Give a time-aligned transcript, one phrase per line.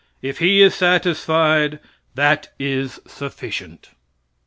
[0.23, 1.79] If He is satisfied,
[2.15, 3.91] that is sufficient.